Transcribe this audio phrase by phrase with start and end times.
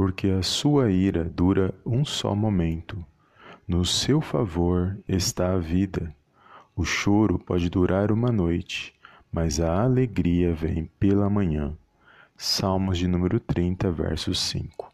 [0.00, 3.04] porque a sua ira dura um só momento.
[3.68, 6.16] No seu favor está a vida.
[6.74, 8.94] O choro pode durar uma noite,
[9.30, 11.76] mas a alegria vem pela manhã.
[12.34, 14.90] Salmos de número 30, verso 5.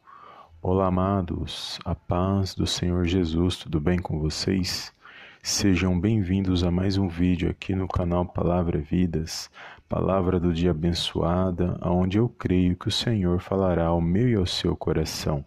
[0.61, 4.93] Olá, amados, a paz do Senhor Jesus, tudo bem com vocês?
[5.41, 9.49] Sejam bem-vindos a mais um vídeo aqui no canal Palavra Vidas,
[9.89, 14.47] palavra do dia abençoada, aonde eu creio que o Senhor falará ao meu e ao
[14.47, 15.45] seu coração.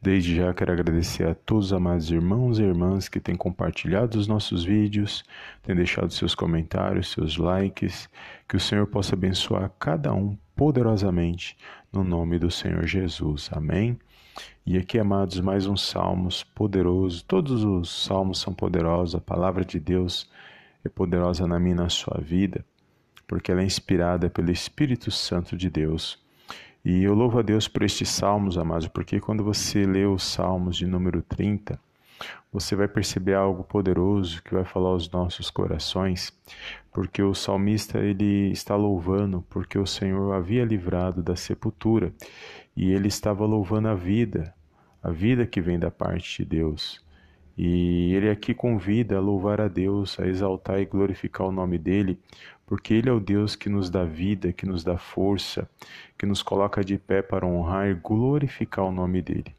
[0.00, 4.28] Desde já quero agradecer a todos os amados irmãos e irmãs que têm compartilhado os
[4.28, 5.24] nossos vídeos,
[5.62, 8.08] têm deixado seus comentários, seus likes,
[8.46, 11.56] que o Senhor possa abençoar cada um poderosamente
[11.92, 13.48] no nome do Senhor Jesus.
[13.52, 13.98] Amém.
[14.66, 17.24] E aqui, amados, mais um salmos poderoso.
[17.24, 20.30] Todos os salmos são poderosos, a palavra de Deus
[20.84, 22.64] é poderosa na minha e na sua vida,
[23.26, 26.18] porque ela é inspirada pelo Espírito Santo de Deus.
[26.84, 30.76] E eu louvo a Deus por estes salmos, amados, porque quando você lê os salmos
[30.76, 31.78] de número 30,
[32.52, 36.32] você vai perceber algo poderoso que vai falar aos nossos corações,
[36.92, 42.14] porque o salmista ele está louvando porque o Senhor havia livrado da sepultura
[42.76, 44.54] e ele estava louvando a vida,
[45.02, 47.04] a vida que vem da parte de Deus.
[47.56, 52.18] E ele aqui convida a louvar a Deus, a exaltar e glorificar o nome dele,
[52.66, 55.68] porque ele é o Deus que nos dá vida, que nos dá força,
[56.18, 59.54] que nos coloca de pé para honrar e glorificar o nome dele.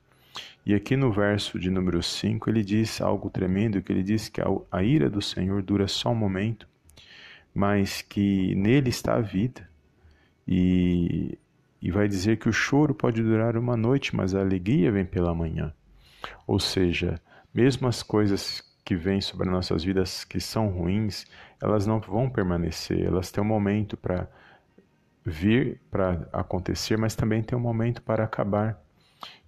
[0.66, 4.42] E aqui no verso de número 5 ele diz algo tremendo, que ele diz que
[4.72, 6.68] a ira do Senhor dura só um momento,
[7.56, 9.68] mas que nele está a vida.
[10.46, 11.38] E,
[11.82, 15.34] e vai dizer que o choro pode durar uma noite, mas a alegria vem pela
[15.34, 15.74] manhã.
[16.46, 17.20] Ou seja,
[17.58, 21.26] mesmo as coisas que vêm sobre nossas vidas que são ruins,
[21.60, 24.28] elas não vão permanecer, elas têm um momento para
[25.26, 28.80] vir, para acontecer, mas também tem um momento para acabar.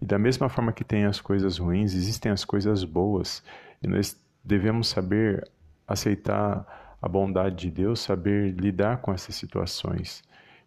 [0.02, 3.44] E da mesma forma que tem as coisas ruins, existem as coisas boas,
[3.80, 5.48] e nós devemos saber
[5.88, 10.24] aceitar a bondade de Deus, saber lidar com essas situações.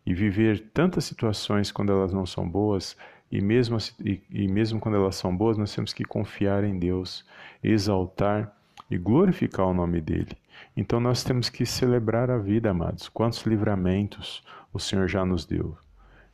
[0.06, 2.96] E viver tantas situações quando elas não são boas
[3.32, 7.24] e mesmo, e, e mesmo quando elas são boas, nós temos que confiar em Deus,
[7.64, 8.54] exaltar
[8.90, 10.36] e glorificar o nome dele.
[10.76, 13.08] Então nós temos que celebrar a vida, amados.
[13.08, 15.74] Quantos livramentos o Senhor já nos deu.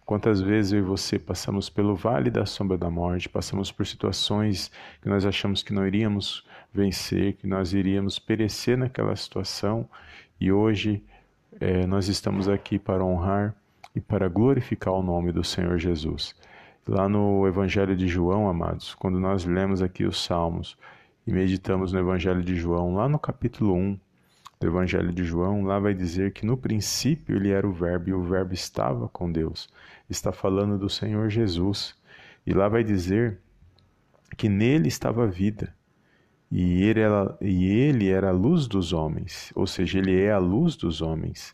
[0.05, 4.69] Quantas vezes eu e você passamos pelo vale da sombra da morte, passamos por situações
[5.01, 9.89] que nós achamos que não iríamos vencer, que nós iríamos perecer naquela situação,
[10.41, 11.05] e hoje
[11.61, 13.55] é, nós estamos aqui para honrar
[13.95, 16.35] e para glorificar o nome do Senhor Jesus.
[16.89, 20.75] Lá no Evangelho de João, amados, quando nós lemos aqui os Salmos
[21.27, 24.01] e meditamos no Evangelho de João, lá no capítulo 1
[24.59, 28.15] do Evangelho de João, lá vai dizer que no princípio ele era o Verbo e
[28.15, 29.69] o Verbo estava com Deus.
[30.09, 31.95] Está falando do Senhor Jesus.
[32.47, 33.39] E lá vai dizer
[34.39, 35.75] que nele estava a vida.
[36.51, 40.39] E ele, era, e ele era a luz dos homens, ou seja, ele é a
[40.39, 41.53] luz dos homens.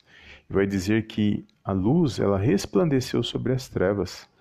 [0.48, 4.32] Vai dizer que a luz ela resplandeceu sobre as trevas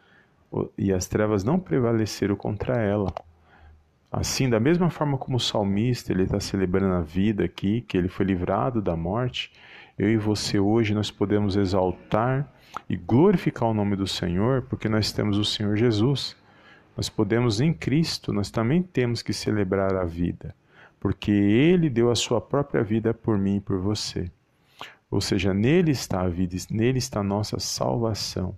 [0.78, 3.14] e as trevas não prevaleceram contra ela.
[4.12, 8.08] Assim, da mesma forma como o salmista ele está celebrando a vida aqui, que ele
[8.08, 9.52] foi livrado da morte,
[9.97, 12.47] eu e você hoje nós podemos exaltar
[12.90, 16.36] e glorificar o nome do Senhor, porque nós temos o Senhor Jesus.
[16.96, 20.56] Nós podemos em Cristo, nós também temos que celebrar a vida,
[21.00, 24.30] porque Ele deu a sua própria vida por mim e por você.
[25.09, 28.56] Ou seja, nele está a vida, nele está a nossa salvação.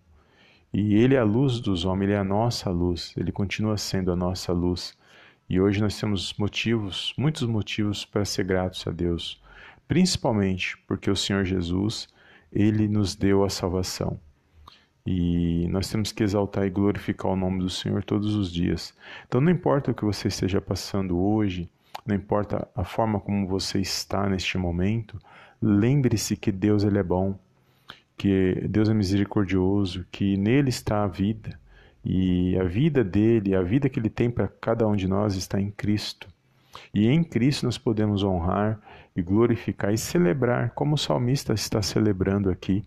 [0.77, 4.11] E Ele é a luz dos homens, Ele é a nossa luz, Ele continua sendo
[4.11, 4.93] a nossa luz.
[5.49, 9.41] E hoje nós temos motivos, muitos motivos para ser gratos a Deus,
[9.87, 12.09] principalmente porque o Senhor Jesus,
[12.51, 14.19] Ele nos deu a salvação.
[15.05, 18.93] E nós temos que exaltar e glorificar o nome do Senhor todos os dias.
[19.25, 21.69] Então não importa o que você esteja passando hoje,
[22.05, 25.17] não importa a forma como você está neste momento,
[25.61, 27.39] lembre-se que Deus ele é bom
[28.17, 31.59] que Deus é misericordioso, que nele está a vida
[32.03, 35.59] e a vida dele, a vida que ele tem para cada um de nós está
[35.59, 36.27] em Cristo.
[36.93, 38.79] E em Cristo nós podemos honrar
[39.15, 42.83] e glorificar e celebrar, como o salmista está celebrando aqui,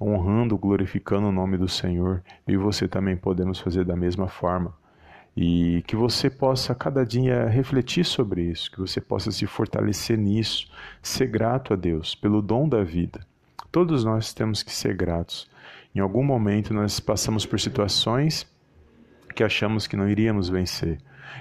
[0.00, 2.22] honrando, glorificando o nome do Senhor.
[2.46, 4.74] E você também podemos fazer da mesma forma.
[5.36, 10.70] E que você possa cada dia refletir sobre isso, que você possa se fortalecer nisso,
[11.02, 13.26] ser grato a Deus pelo dom da vida
[13.72, 15.50] Todos nós temos que ser gratos.
[15.94, 18.46] Em algum momento nós passamos por situações
[19.34, 20.98] que achamos que não iríamos vencer.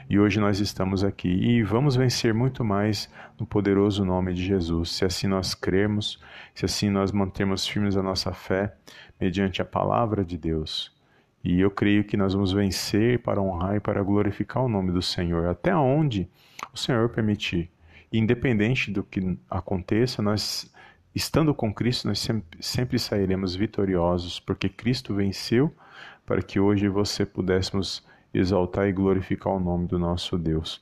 [0.09, 4.91] E hoje nós estamos aqui e vamos vencer muito mais no poderoso nome de Jesus,
[4.91, 6.21] se assim nós crermos,
[6.55, 8.73] se assim nós mantermos firmes a nossa fé
[9.19, 10.95] mediante a palavra de Deus.
[11.43, 15.01] E eu creio que nós vamos vencer para honrar e para glorificar o nome do
[15.01, 16.29] Senhor, até onde
[16.73, 17.69] o Senhor permitir.
[18.09, 20.71] Independente do que aconteça, nós,
[21.13, 22.27] estando com Cristo, nós
[22.59, 25.73] sempre, sairemos vitoriosos, porque Cristo venceu
[26.25, 30.81] para que hoje você pudéssemos exaltar e glorificar o nome do nosso Deus.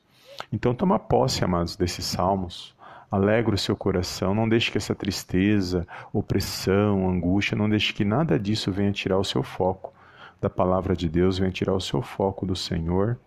[0.53, 2.75] Então, toma posse, amados, desses salmos.
[3.11, 8.39] Alegra o seu coração, não deixe que essa tristeza, opressão, angústia, não deixe que nada
[8.39, 9.91] disso venha tirar o seu foco
[10.39, 13.19] da palavra de Deus, venha tirar o seu foco do Senhor,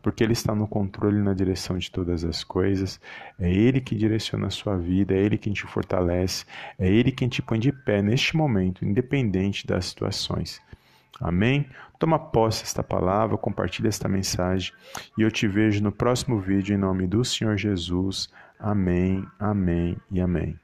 [0.00, 3.00] porque Ele está no controle e na direção de todas as coisas.
[3.38, 6.44] É Ele que direciona a sua vida, é Ele quem te fortalece,
[6.78, 10.60] é Ele quem te põe de pé neste momento, independente das situações.
[11.20, 11.68] Amém?
[11.98, 14.72] Toma posse desta palavra, compartilha esta mensagem
[15.16, 18.28] e eu te vejo no próximo vídeo em nome do Senhor Jesus.
[18.58, 20.61] Amém, amém e amém.